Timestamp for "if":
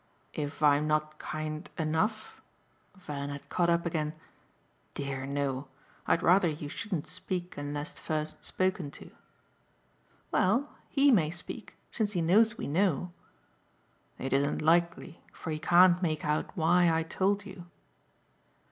0.33-0.63